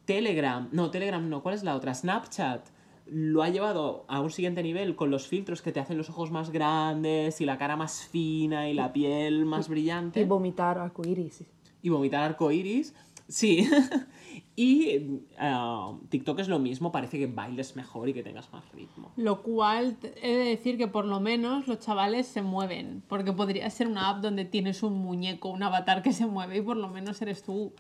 [0.06, 1.94] Telegram, no, Telegram no, ¿cuál es la otra?
[1.94, 2.66] Snapchat
[3.10, 6.30] lo ha llevado a un siguiente nivel con los filtros que te hacen los ojos
[6.30, 11.44] más grandes y la cara más fina y la piel más brillante Y vomitar arcoíris.
[11.82, 12.94] y vomitar arcoiris.
[13.28, 13.68] Sí.
[14.60, 19.12] y ah, TikTok es lo mismo, parece que bailes mejor y que tengas más ritmo.
[19.14, 23.70] Lo cual he de decir que por lo menos los chavales se mueven, porque podría
[23.70, 26.88] ser una app donde tienes un muñeco, un avatar que se mueve y por lo
[26.88, 27.72] menos eres tú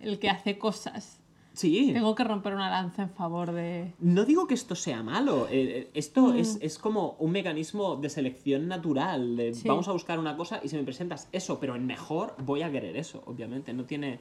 [0.00, 1.20] el que hace cosas.
[1.52, 1.90] Sí.
[1.92, 3.92] Tengo que romper una lanza en favor de...
[3.98, 8.68] No digo que esto sea malo, eh, esto es, es como un mecanismo de selección
[8.68, 9.66] natural, de Sí.
[9.66, 12.70] vamos a buscar una cosa y si me presentas eso, pero en mejor, voy a
[12.70, 14.20] querer eso, obviamente, no tiene...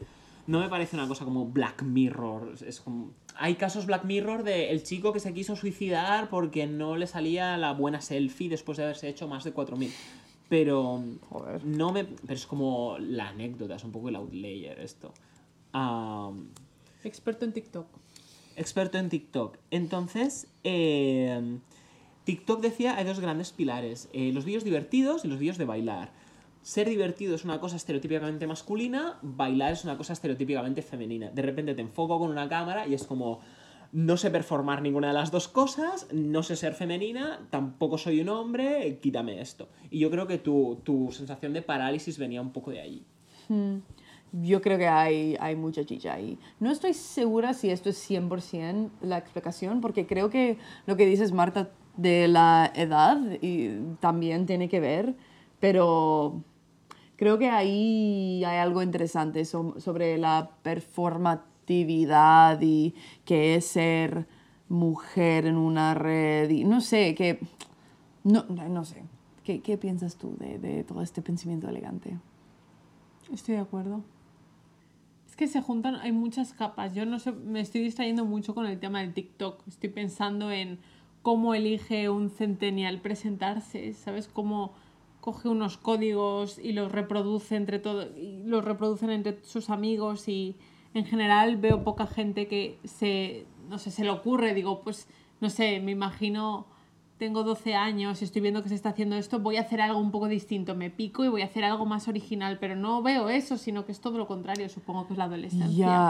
[0.50, 3.12] No me parece una cosa como Black Mirror, es como...
[3.36, 7.56] Hay casos Black Mirror de el chico que se quiso suicidar porque no le salía
[7.58, 9.92] la buena selfie después de haberse hecho más de 4.000.
[10.50, 11.64] Pero Joder.
[11.64, 12.04] no me...
[12.06, 15.14] Pero es como la anécdota, es un poco el outlayer esto.
[17.04, 17.86] Experto en TikTok.
[18.56, 19.56] experto en TikTok.
[19.70, 21.60] Entonces, eh,
[22.24, 26.12] TikTok decía hay dos grandes pilares, eh, los vídeos divertidos y los vídeos de bailar.
[26.62, 31.30] Ser divertido es una cosa estereotípicamente masculina, bailar es una cosa estereotípicamente femenina.
[31.32, 33.40] De repente te enfoco con una cámara y es como,
[33.92, 38.30] no sé performar ninguna de las dos cosas, no sé ser femenina, tampoco soy un
[38.30, 39.70] hombre, quítame esto.
[39.90, 43.06] Y yo creo que tu, tu sensación de parálisis venía un poco de ahí.
[44.32, 46.38] Yo creo que hay, hay mucha chicha ahí.
[46.60, 51.32] No estoy segura si esto es 100% la explicación, porque creo que lo que dices,
[51.32, 55.16] Marta, de la edad y también tiene que ver,
[55.60, 56.44] pero
[57.16, 62.96] creo que ahí hay algo interesante so- sobre la performatividad y
[63.26, 64.28] qué es ser
[64.70, 66.50] mujer en una red.
[66.50, 67.40] Y no sé, que...
[68.24, 69.04] No, no sé.
[69.44, 72.18] ¿Qué, qué piensas tú de, de todo este pensamiento elegante?
[73.34, 74.02] Estoy de acuerdo.
[75.28, 76.94] Es que se juntan, hay muchas capas.
[76.94, 79.68] Yo no sé, me estoy distrayendo mucho con el tema del TikTok.
[79.68, 80.80] Estoy pensando en
[81.22, 84.28] cómo elige un centennial presentarse, ¿sabes?
[84.28, 84.74] Cómo
[85.22, 90.56] coge unos códigos y los reproduce entre todo, y los reproducen entre sus amigos y
[90.94, 95.08] en general veo poca gente que se, no sé, se le ocurre, digo, pues,
[95.42, 96.66] no sé, me imagino
[97.20, 100.00] tengo 12 años y estoy viendo que se está haciendo esto, voy a hacer algo
[100.00, 103.30] un poco distinto, me pico y voy a hacer algo más original, pero no veo
[103.30, 105.68] eso, sino que es todo lo contrario, supongo que es la adolescencia.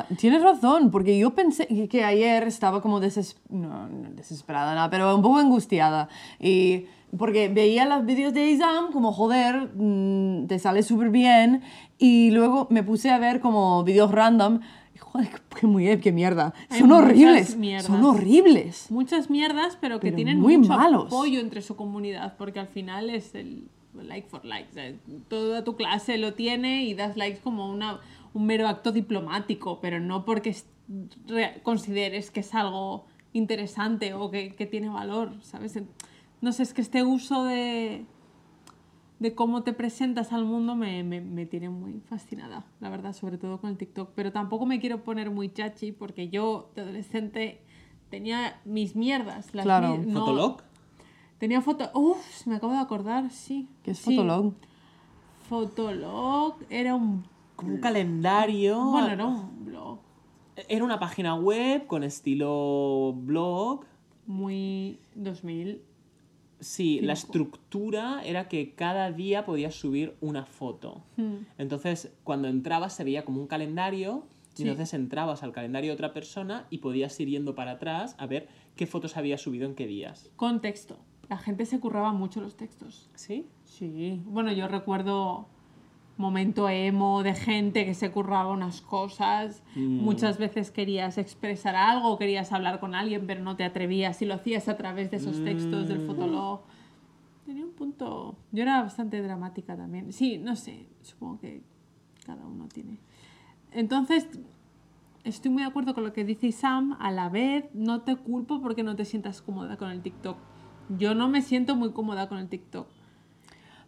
[0.10, 4.90] Ya, tienes razón, porque yo pensé que- ayer estaba como deses- no, no desesperada, nada,
[4.90, 6.08] pero un poco angustiada.
[6.40, 6.86] Y
[7.18, 11.64] porque veía los vídeos de Exam como, joder, mm, te sale súper bien.
[11.98, 14.60] Y luego me puse a ver como vídeos random.
[15.00, 16.54] Joder, qué, muy, qué mierda.
[16.70, 17.56] Hay Son horribles.
[17.56, 17.86] mierdas.
[17.88, 18.92] Son horribles.
[18.92, 21.06] Muchas mierdas, pero que Pero tienen muy mucho malos.
[21.08, 24.70] apoyo entre su comunidad, porque al final es el like for like.
[24.70, 24.94] o sea,
[25.28, 28.00] toda tu clase lo tiene y das likes como una,
[28.34, 30.68] un mero acto diplomático, pero no porque es-
[31.28, 35.78] re- consideres que es algo interesante o que, que tiene valor, ¿sabes?
[36.42, 38.06] No sé, es que este uso de,
[39.20, 43.38] de cómo te presentas al mundo me, me, me tiene muy fascinada, la verdad, sobre
[43.38, 44.12] todo con el TikTok.
[44.16, 47.62] Pero tampoco me quiero poner muy chachi porque yo de adolescente
[48.10, 49.54] tenía mis mierdas.
[49.54, 49.98] Las Claro.
[49.98, 50.62] mi- no- ¿Fotolog?
[51.38, 51.90] Tenía foto...
[51.94, 53.70] Uf, me acabo de acordar, sí.
[53.84, 54.16] ¿Qué es Sí.
[54.16, 54.54] Fotolog?
[55.48, 57.26] Fotolog era un...
[57.56, 58.82] Como un calendario.
[58.86, 60.00] Bueno, era un blog
[60.70, 63.84] Era una página web con estilo blog.
[64.28, 65.82] muy 2000.
[66.60, 71.04] Sí, la estructura era que cada día podías subir una foto.
[71.18, 71.46] Hmm.
[71.58, 74.28] Entonces, cuando entrabas se veía como un calendario.
[74.58, 78.26] Y entonces entrabas al calendario de otra persona y podías ir yendo para atrás a
[78.26, 80.30] ver qué fotos había subido en qué días.
[80.36, 80.98] Con texto.
[81.30, 83.10] La gente se curraba mucho los textos.
[83.16, 83.46] ¿Sí?
[83.64, 85.48] Sí, bueno, yo recuerdo
[86.20, 89.64] momento emo de gente que se curraba unas cosas.
[89.76, 94.34] Muchas veces querías expresar algo, querías hablar con alguien, pero no te atrevías y lo
[94.36, 96.62] hacías a través de esos textos del fotolog.
[97.46, 98.36] Tenía un punto.
[98.52, 100.12] Yo era bastante dramática también.
[100.12, 101.64] Sí, no sé, supongo que
[102.26, 103.00] cada uno tiene.
[103.72, 104.28] Entonces,
[105.24, 106.98] estoy muy de acuerdo con lo que dice Sam.
[107.00, 110.38] A la vez, no te culpo porque no te sientas cómoda con el TikTok.
[110.98, 112.88] Yo no me siento muy cómoda con el TikTok.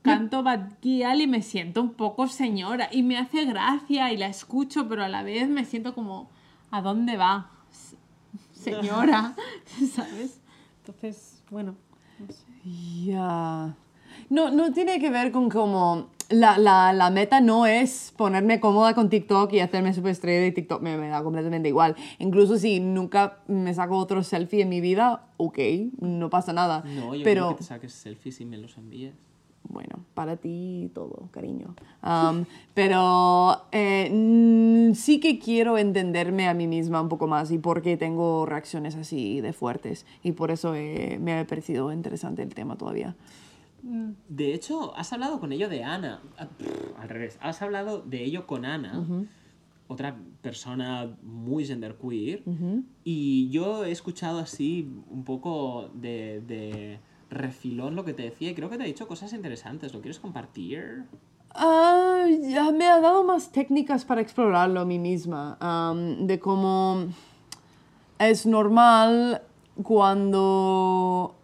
[0.01, 2.89] Canto Bad Gyal y me siento un poco señora.
[2.91, 6.29] Y me hace gracia y la escucho, pero a la vez me siento como,
[6.71, 7.51] ¿a dónde va?
[8.53, 9.35] Señora,
[9.93, 10.41] ¿sabes?
[10.79, 11.75] Entonces, bueno,
[12.19, 12.43] no sé.
[13.05, 13.75] Ya.
[14.29, 16.09] No, no tiene que ver con como...
[16.29, 20.81] La, la, la meta no es ponerme cómoda con TikTok y hacerme superestrella de TikTok.
[20.81, 21.97] Me, me da completamente igual.
[22.19, 25.59] Incluso si nunca me saco otro selfie en mi vida, ok,
[25.99, 26.85] no pasa nada.
[26.85, 29.13] No, yo Pero creo que te saques selfies y me los envíes.
[29.63, 31.75] Bueno, para ti todo, cariño.
[32.03, 37.57] Um, pero eh, mm, sí que quiero entenderme a mí misma un poco más y
[37.57, 40.05] por qué tengo reacciones así de fuertes.
[40.23, 43.15] Y por eso eh, me ha parecido interesante el tema todavía.
[43.83, 46.21] De hecho, has hablado con ello de Ana.
[46.37, 46.47] Ah,
[46.99, 49.03] Al revés, has hablado de ello con Ana,
[49.87, 52.43] otra persona muy genderqueer.
[53.03, 56.99] Y yo he escuchado así un poco de, de
[57.31, 59.93] refilón lo que te decía y creo que te ha dicho cosas interesantes.
[59.93, 61.05] ¿Lo quieres compartir?
[61.55, 65.57] Ah, ya me ha dado más técnicas para explorarlo a mí misma,
[66.19, 67.07] de cómo
[68.19, 69.41] es normal
[69.83, 71.35] cuando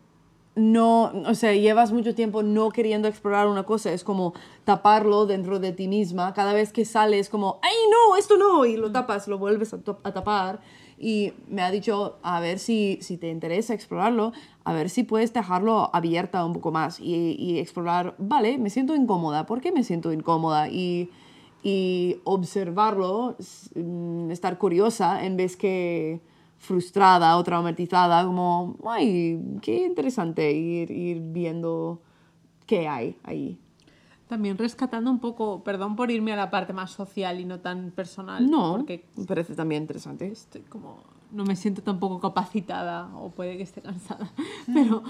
[0.55, 5.59] no, o sea, llevas mucho tiempo no queriendo explorar una cosa, es como taparlo dentro
[5.59, 8.65] de ti misma, cada vez que sales como, ¡ay no, esto no!
[8.65, 10.61] Y lo tapas, lo vuelves a tapar.
[10.99, 14.33] Y me ha dicho, a ver si, si te interesa explorarlo,
[14.63, 18.95] a ver si puedes dejarlo abierta un poco más y, y explorar, vale, me siento
[18.95, 20.69] incómoda, ¿por qué me siento incómoda?
[20.69, 21.11] Y,
[21.63, 23.35] y observarlo,
[23.75, 26.21] mm, estar curiosa en vez que
[26.57, 32.01] frustrada o traumatizada, como, ay, qué interesante ir, ir viendo
[32.65, 33.59] qué hay ahí.
[34.27, 37.91] También rescatando un poco, perdón por irme a la parte más social y no tan
[37.91, 38.49] personal.
[38.49, 40.27] No, Porque me parece también interesante.
[40.27, 40.97] estoy como
[41.31, 44.31] no me siento tampoco capacitada o puede que esté cansada
[44.73, 45.03] pero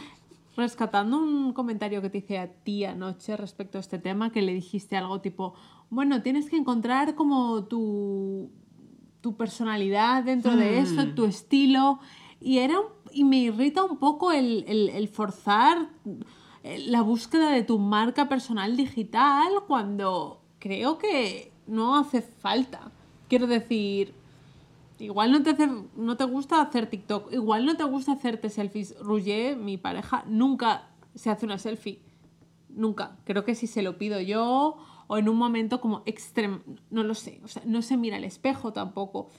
[0.55, 4.51] rescatando un comentario que te hice a ti anoche respecto a este tema que le
[4.51, 5.53] dijiste algo tipo
[5.91, 8.49] bueno tienes que encontrar como tu
[9.21, 11.99] tu personalidad dentro de esto tu estilo
[12.41, 12.77] y era
[13.11, 15.89] y me irrita un poco el, el- el forzar
[16.87, 22.91] la búsqueda de tu marca personal digital cuando creo que no hace falta
[23.27, 24.13] quiero decir
[24.99, 28.95] Igual no te, hace- no te gusta hacer TikTok, igual no te gusta hacerte selfies.
[28.99, 32.01] Rouget, mi pareja, nunca se hace una selfie.
[32.69, 33.15] Nunca.
[33.23, 37.13] Creo que si se lo pido yo o en un momento como extremo, no lo
[37.13, 37.39] sé.
[37.43, 39.29] O sea, no se mira al espejo tampoco.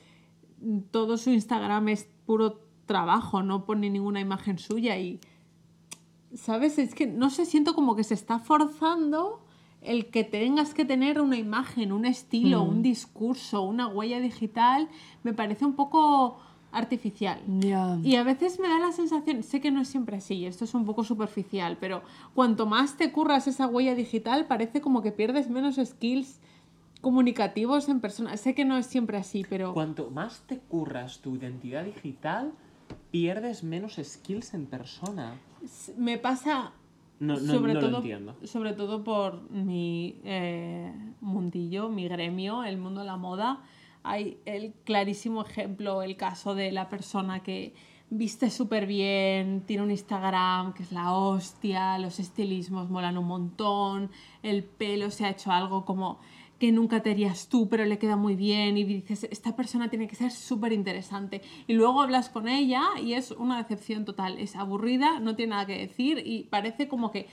[0.93, 5.19] Todo su Instagram es puro trabajo, no pone ninguna imagen suya y...
[6.35, 6.79] ¿Sabes?
[6.79, 9.41] Es que no sé, siento como que se está forzando
[9.81, 14.89] el que tengas que tener una imagen, un estilo, un discurso, una huella digital,
[15.23, 16.39] me parece un poco
[16.73, 17.41] artificial.
[17.47, 17.99] Ya.
[18.03, 20.75] Y a veces me da la sensación, sé que no es siempre así, esto es
[20.75, 22.03] un poco superficial, pero
[22.35, 26.41] cuanto más te curras esa huella digital, parece como que pierdes menos skills
[27.01, 28.37] comunicativos en persona.
[28.37, 29.73] Sé que no es siempre así, pero...
[29.73, 32.53] Cuanto más te curras tu identidad digital,
[33.11, 35.39] pierdes menos skills en persona.
[35.97, 36.73] Me pasa
[37.21, 38.37] No, no, sobre no todo, lo entiendo.
[38.45, 43.63] Sobre todo por mi eh, mundillo, mi gremio, el mundo de la moda.
[44.03, 47.75] Hay el clarísimo ejemplo, el caso de la persona que
[48.11, 54.11] viste súper bien, tiene un Instagram que es la hostia, los estilismos molan un montón,
[54.43, 56.19] el pelo se ha hecho algo como
[56.59, 60.09] que nunca te harías tú, pero le queda muy bien y dices, esta persona tiene
[60.09, 61.43] que ser súper interesante.
[61.67, 65.67] Y luego hablas con ella y es una decepción total, es aburrida, no tiene nada
[65.67, 67.29] que decir y parece como que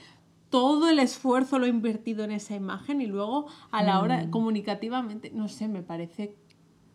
[0.48, 5.30] todo el esfuerzo lo he invertido en esa imagen y luego a la hora comunicativamente,
[5.34, 6.36] no sé, me parece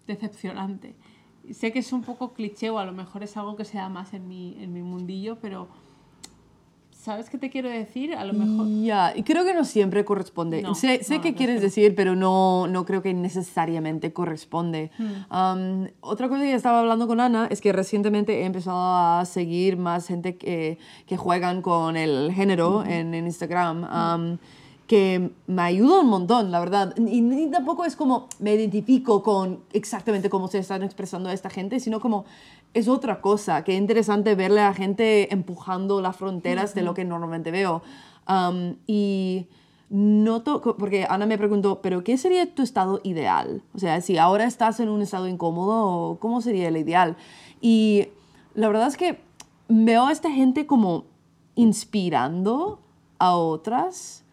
[0.08, 0.96] decepcionante.
[1.52, 3.89] Sé que es un poco cliché o a lo mejor es algo que se da
[3.89, 5.67] más en mi, en mi mundillo, pero
[7.02, 8.14] ¿sabes qué te quiero decir?
[8.14, 8.68] A lo mejor...
[8.84, 10.62] Ya, y creo que no siempre corresponde.
[10.62, 14.92] No, sé sé no, qué no, quieres decir, pero no, no creo que necesariamente corresponde.
[14.98, 15.36] Hmm.
[15.36, 19.78] Um, otra cosa que estaba hablando con Ana es que recientemente he empezado a seguir
[19.78, 23.84] más gente que, que juegan con el género en, en Instagram.
[23.84, 24.38] um,
[24.91, 26.93] que me ayuda un montón, la verdad.
[26.97, 31.80] Y, ni tampoco es como me identifico con exactamente cómo se están expresando esta gente,
[31.80, 32.25] sino como
[32.73, 33.63] es otra cosa.
[33.63, 37.82] Qué interesante verle a gente empujando las fronteras de lo que normalmente veo.
[38.27, 39.47] Um, y
[39.89, 43.63] noto, porque Ana me preguntó, pero ¿qué sería tu estado ideal?
[43.73, 47.15] O sea, si ahora estás en un estado incómodo, ¿cómo sería el ideal?
[47.62, 48.10] Y
[48.56, 49.21] la verdad es que
[49.69, 51.06] veo a esta gente como
[51.56, 52.82] inspirando
[53.19, 54.25] a otras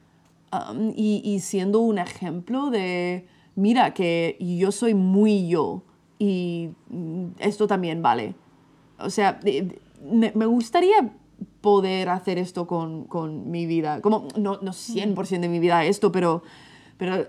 [0.52, 5.82] um, y, y siendo un ejemplo de, mira, que yo soy muy yo
[6.18, 8.34] y mm, esto también vale.
[8.98, 9.38] O sea,
[10.02, 11.12] me, me gustaría
[11.60, 14.00] poder hacer esto con, con mi vida.
[14.00, 16.42] Como, no, no 100% de mi vida esto, pero,
[16.96, 17.26] pero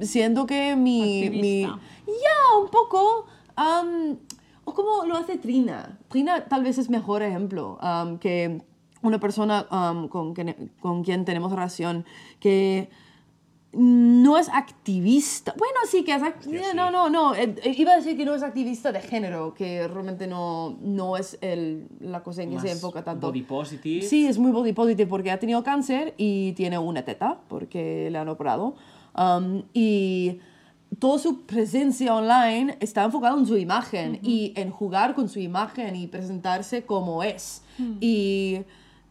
[0.00, 1.30] siento que mi...
[1.30, 3.26] mi ya, un poco.
[3.56, 4.18] am,
[4.64, 5.98] o como lo hace Trina.
[6.08, 8.62] Trina tal vez es mejor ejemplo am, que
[9.02, 12.04] una persona am, con, quien, con quien tenemos relación
[12.40, 12.88] que
[13.72, 15.54] no es activista.
[15.58, 16.70] Bueno, sí que es activista.
[16.70, 16.76] sí.
[16.76, 17.34] No, no, no.
[17.34, 21.16] eh, eh, iba a decir que no es activista de género, que realmente no, no
[21.16, 23.26] es el, la cosa en que se Más enfoca tanto.
[23.26, 24.02] Body positive.
[24.06, 28.18] Sí, es muy body positive porque ha tenido cáncer y tiene una teta porque le
[28.18, 28.74] han operado.
[29.16, 30.38] Um, y
[30.98, 35.94] toda su presencia online está enfocada en su imagen y en jugar con su imagen
[35.94, 37.62] y presentarse como es.
[37.78, 38.64] y, y,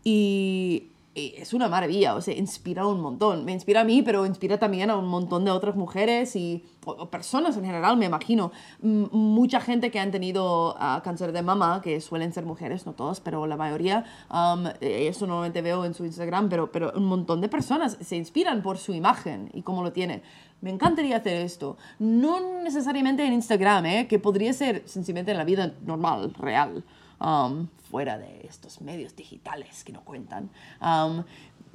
[0.04, 3.44] y es una maravilla, o sea, inspira un montón.
[3.44, 6.92] Me inspira a mí, pero inspira también a un montón de otras mujeres y o-
[6.92, 8.52] o personas en general, me imagino.
[8.84, 12.94] M- mucha gente que han tenido ah, cáncer de mama, que suelen ser mujeres, no
[12.94, 17.42] todas, pero la mayoría, um, eso normalmente veo en su Instagram, pero, pero un montón
[17.42, 20.22] de personas se inspiran por su imagen y cómo lo tiene.
[20.62, 21.78] Me encantaría hacer esto.
[21.98, 24.08] No necesariamente en Instagram, ¿eh?
[24.08, 26.84] que podría ser sencillamente en la vida normal, real,
[27.20, 30.50] um, fuera de estos medios digitales que no cuentan.
[30.82, 31.24] Um,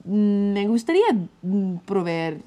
[0.04, 1.04] mm, me gustaría
[1.42, 2.42] mm, proveer,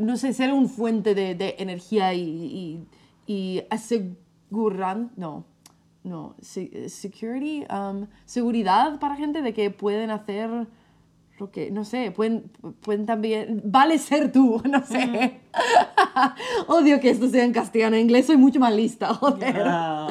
[0.00, 2.86] no sé, ser un fuente de, de energía y, y,
[3.32, 5.44] y asegurar, no,
[6.04, 10.66] no, se- security, um, seguridad para gente de que pueden hacer
[11.38, 12.50] lo que, no sé, pueden,
[12.80, 15.40] pueden también, vale ser tú, no sé.
[16.66, 19.62] Odio que esto sea en castellano, en inglés soy mucho más lista, joder.
[19.66, 20.08] Ah,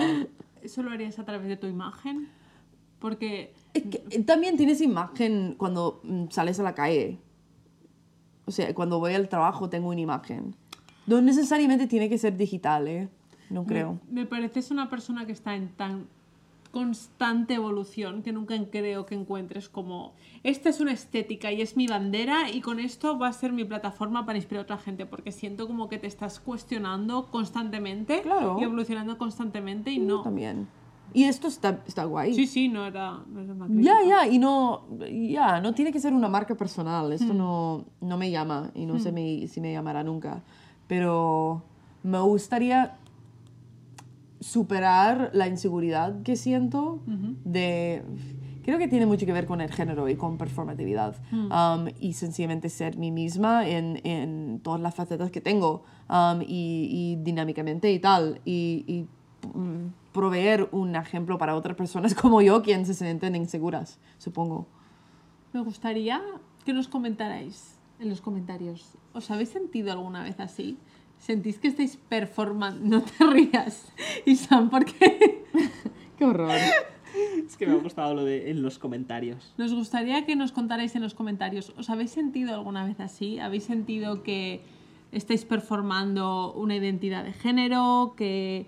[0.65, 2.27] ¿Eso lo harías a través de tu imagen?
[2.99, 7.19] Porque Es que también tienes imagen cuando mm, sales a la calle.
[8.45, 10.55] O sea, cuando voy al trabajo tengo una imagen.
[11.05, 13.09] No necesariamente tiene que ser digital, ¿eh?
[13.51, 13.99] No creo.
[14.09, 16.07] me pareces una persona que está en tan
[16.79, 20.11] constante evolución que nunca creo que encuentres como
[20.43, 23.63] esta es una estética y es mi bandera y con esto va a ser mi
[23.63, 28.57] plataforma para inspirar a otra gente porque siento como que te estás cuestionando constantemente Claro.
[28.59, 30.67] y evolucionando constantemente y Yo no También.
[31.13, 32.33] Y esto está, está guay.
[32.33, 36.01] sí sí no era, no era una Ya, ya, y no, ya, no tiene que
[36.01, 37.13] ser una marca personal.
[37.13, 40.41] Esto no, no me llama y no sé me- si me llamará nunca.
[40.89, 41.61] Pero
[42.03, 42.97] me gustaría
[44.45, 47.01] superar la inseguridad que siento
[47.43, 48.03] de...
[48.63, 51.15] Creo que tiene mucho que ver con el género y con performatividad.
[51.31, 56.89] Um, y sencillamente ser mí misma en, en todas las facetas que tengo um, y,
[56.91, 58.41] y dinámicamente y tal.
[58.45, 59.07] Y, y,
[59.57, 64.67] mm, proveer un ejemplo para otras personas como yo, quien se sienten inseguras, supongo.
[65.53, 66.21] me gustaría
[66.63, 70.77] que nos comentarais en los comentarios ¿os habéis sentido alguna vez así?
[71.25, 72.85] ¿Sentís que estáis performando?
[72.85, 73.91] no te rías
[74.25, 75.43] y Sam ¿por qué?
[76.17, 76.51] ¡Qué horror!
[77.45, 79.53] es que me ha gustado lo de en los comentarios.
[79.57, 83.39] Nos gustaría que nos contarais en los comentarios, ¿os habéis sentido alguna vez así?
[83.39, 84.61] ¿Habéis sentido que
[85.11, 88.13] estáis performando una identidad de género?
[88.15, 88.67] Que...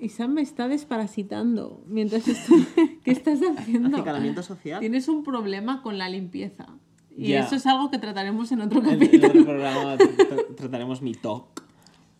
[0.00, 2.66] Isam me está desparasitando mientras estoy...
[3.04, 3.96] ¿Qué estás haciendo?
[3.96, 4.80] Acicalamiento social.
[4.80, 6.66] Tienes un problema con la limpieza.
[7.16, 7.40] Y Ya.
[7.40, 9.28] eso es algo que trataremos en otro En, en capítulo.
[9.28, 11.44] otro programa tra- tra- trataremos mi talk.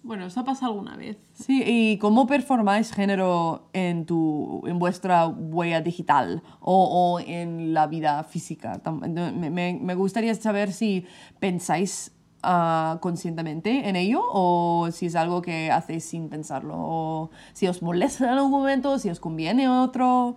[0.04, 1.16] Bueno, ¿os ha pasado alguna vez?
[1.32, 6.84] Sí, ¿y cómo performáis género en, tu, en vuestra huella digital o,
[7.14, 8.80] o en la vida física?
[9.00, 11.06] Me, me- me gustaría saber si
[11.38, 12.10] pensáis
[12.42, 17.80] ah, conscientemente en ello o si es algo que hacéis sin pensarlo o si os
[17.80, 20.34] molesta en algún momento, si os conviene otro.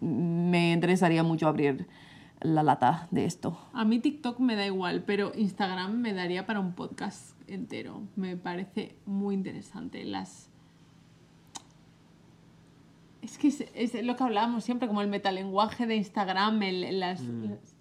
[0.00, 1.88] Me interesaría mucho abrir
[2.40, 3.58] la lata de esto.
[3.72, 8.02] A mí TikTok me da igual, pero Instagram me daría para un podcast entero.
[8.16, 10.04] Me parece muy interesante.
[10.04, 10.48] Las...
[13.22, 17.20] Es que es, es lo que hablábamos siempre, como el metalenguaje de Instagram, el, las,
[17.22, 17.74] las-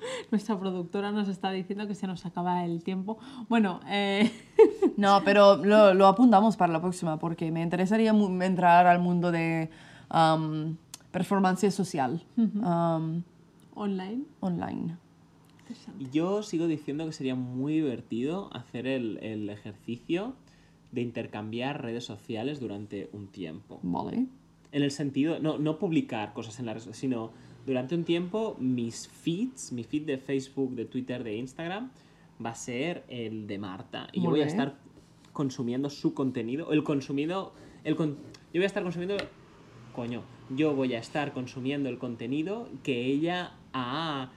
[0.30, 3.18] Nuestra productora nos está diciendo que se nos acaba el tiempo.
[3.48, 4.30] Bueno, eh,
[4.96, 9.70] No, pero lo, lo apuntamos para la próxima porque me interesaría entrar al mundo de
[10.12, 10.76] um,
[11.12, 13.22] performance social um,
[13.74, 14.24] online.
[14.40, 14.96] online.
[16.12, 20.34] Yo sigo diciendo que sería muy divertido hacer el, el ejercicio
[20.92, 23.78] de intercambiar redes sociales durante un tiempo.
[23.82, 24.26] Vale.
[24.72, 27.30] En el sentido, no, no publicar cosas en las redes, sino
[27.66, 31.90] durante un tiempo mis feeds, mi feed de Facebook, de Twitter, de Instagram,
[32.44, 34.08] va a ser el de Marta.
[34.12, 34.76] Y yo voy a estar
[35.34, 37.52] consumiendo su contenido, el consumido,
[37.84, 39.16] el con- yo voy a estar consumiendo,
[39.98, 40.22] coño,
[40.54, 44.30] yo voy a estar consumiendo el contenido que ella ha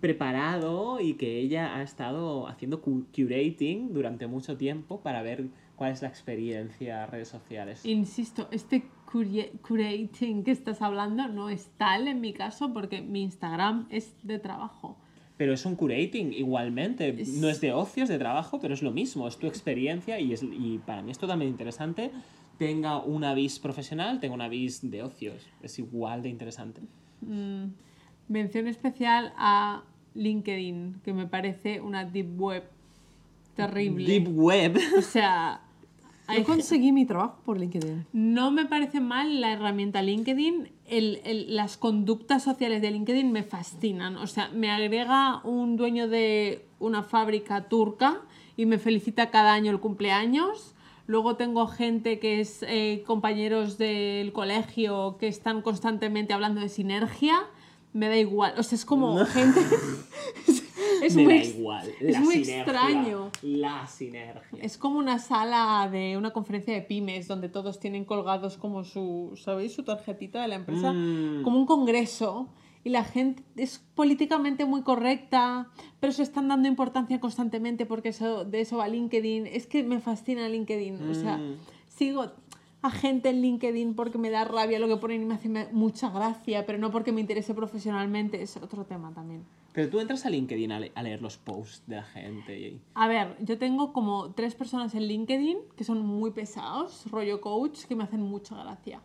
[0.00, 5.44] preparado y que ella ha estado haciendo cu- curating durante mucho tiempo para ver
[5.76, 7.84] cuál es la experiencia redes sociales.
[7.84, 8.84] Insisto, este
[9.62, 14.38] curating que estás hablando no es tal en mi caso porque mi Instagram es de
[14.38, 14.96] trabajo.
[15.36, 17.12] Pero es un curating igualmente.
[17.36, 19.28] No es de ocio, es de trabajo, pero es lo mismo.
[19.28, 22.10] Es tu experiencia y, es, y para mí es totalmente interesante.
[22.58, 25.32] Tenga un avis profesional, tenga un avis de ocio.
[25.62, 26.80] Es, igual de interesante.
[27.20, 27.66] Mm,
[28.28, 29.82] mención especial a
[30.14, 32.64] LinkedIn, que me parece una deep web
[33.54, 34.06] terrible.
[34.06, 34.78] Deep Web.
[34.98, 35.60] O sea,
[36.36, 38.06] Yo conseguí mi trabajo por LinkedIn.
[38.12, 40.68] No me parece mal la herramienta LinkedIn.
[40.86, 44.16] El- el- las conductas sociales de LinkedIn me fascinan.
[44.16, 48.20] O sea, me agrega un dueño de una fábrica turca
[48.58, 50.74] y me felicita cada año el cumpleaños.
[51.08, 57.40] Luego tengo gente que es eh, compañeros del colegio que están constantemente hablando de sinergia.
[57.94, 58.52] Me da igual.
[58.58, 59.58] O sea, es como gente...
[61.02, 61.88] es Me muy, da igual.
[62.00, 62.60] es La muy sinergia.
[62.60, 63.30] extraño.
[63.42, 64.58] La sinergia.
[64.62, 69.32] Es como una sala de una conferencia de pymes donde todos tienen colgados como su,
[69.42, 69.72] ¿sabéis?
[69.74, 71.42] Su tarjetita de la empresa, Mm.
[71.42, 72.48] como un congreso.
[72.84, 75.68] Y la gente es políticamente muy correcta,
[76.00, 79.46] pero se están dando importancia constantemente porque eso, de eso va LinkedIn.
[79.46, 81.10] Es que me fascina LinkedIn.
[81.10, 81.56] O sea, Mm.
[81.88, 82.26] sigo
[82.80, 86.10] a gente en LinkedIn porque me da rabia lo que ponen y me hace mucha
[86.10, 88.40] gracia, pero no porque me interese profesionalmente.
[88.40, 89.44] Es otro tema también.
[89.72, 92.58] Pero tú entras a LinkedIn a, le- a leer los posts de la gente.
[92.58, 92.80] Y...
[92.94, 97.84] A ver, yo tengo como tres personas en LinkedIn que son muy pesados, rollo coach,
[97.84, 99.00] que me hacen mucha gracia.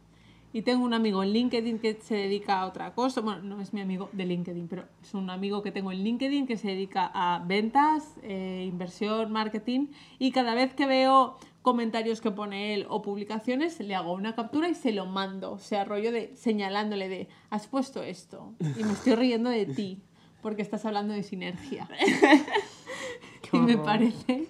[0.54, 3.22] Y tengo un amigo en LinkedIn que se dedica a otra cosa.
[3.22, 6.46] Bueno, no es mi amigo de LinkedIn, pero es un amigo que tengo en LinkedIn
[6.46, 9.88] que se dedica a ventas, eh, inversión, marketing.
[10.20, 14.70] Y cada vez que veo comentarios que pone él o publicaciones, le hago una captura
[14.70, 15.54] y se lo mando.
[15.54, 20.04] O sea, rollo de señalándole de, has puesto esto y me estoy riendo de ti
[20.44, 21.90] porque estás hablando de sinergia.
[23.54, 24.48] y me parece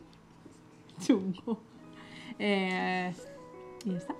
[0.99, 1.61] chungo.
[2.39, 3.13] Eh,
[3.85, 4.15] y ya está.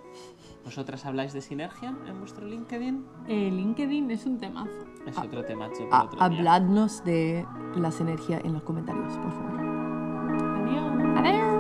[0.64, 3.06] ¿Vosotras habláis de sinergia en vuestro LinkedIn?
[3.28, 4.86] Eh, LinkedIn es un temazo.
[5.06, 5.84] Es ah, otro temazo.
[5.90, 7.46] Por a, ah, otro habladnos de
[7.76, 9.60] la sinergia en los comentarios, por favor.
[9.60, 11.18] Adiós.
[11.18, 11.53] Adiós.